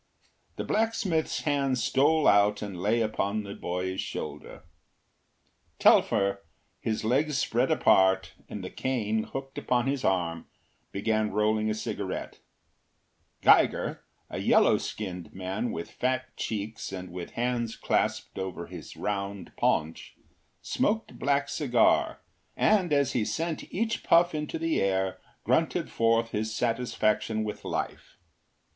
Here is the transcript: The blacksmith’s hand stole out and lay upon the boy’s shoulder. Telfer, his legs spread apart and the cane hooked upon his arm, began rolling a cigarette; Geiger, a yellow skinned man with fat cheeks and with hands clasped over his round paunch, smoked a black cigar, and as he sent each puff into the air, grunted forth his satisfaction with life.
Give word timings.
The 0.55 0.63
blacksmith’s 0.63 1.41
hand 1.41 1.77
stole 1.77 2.27
out 2.27 2.63
and 2.63 2.75
lay 2.81 3.01
upon 3.01 3.43
the 3.43 3.53
boy’s 3.53 4.01
shoulder. 4.01 4.63
Telfer, 5.77 6.41
his 6.79 7.03
legs 7.03 7.37
spread 7.37 7.69
apart 7.69 8.33
and 8.49 8.63
the 8.63 8.71
cane 8.71 9.25
hooked 9.25 9.59
upon 9.59 9.85
his 9.85 10.03
arm, 10.03 10.47
began 10.91 11.29
rolling 11.29 11.69
a 11.69 11.75
cigarette; 11.75 12.39
Geiger, 13.43 14.03
a 14.27 14.39
yellow 14.39 14.79
skinned 14.79 15.35
man 15.35 15.71
with 15.71 15.91
fat 15.91 16.35
cheeks 16.35 16.91
and 16.91 17.11
with 17.11 17.33
hands 17.33 17.75
clasped 17.75 18.39
over 18.39 18.65
his 18.65 18.97
round 18.97 19.51
paunch, 19.55 20.15
smoked 20.63 21.11
a 21.11 21.13
black 21.13 21.47
cigar, 21.47 22.21
and 22.57 22.91
as 22.91 23.11
he 23.13 23.23
sent 23.23 23.71
each 23.71 24.01
puff 24.03 24.33
into 24.33 24.57
the 24.57 24.81
air, 24.81 25.19
grunted 25.43 25.91
forth 25.91 26.29
his 26.31 26.51
satisfaction 26.51 27.43
with 27.43 27.63
life. 27.63 28.17